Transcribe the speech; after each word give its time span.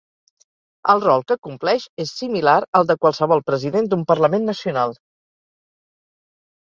El 0.93 1.01
rol 1.03 1.21
que 1.31 1.37
compleix 1.47 1.85
és 2.05 2.15
similar 2.21 2.55
al 2.79 2.89
de 2.93 2.97
qualsevol 3.03 3.45
president 3.53 3.91
d'un 3.93 4.07
parlament 4.13 4.49
nacional. 4.55 5.01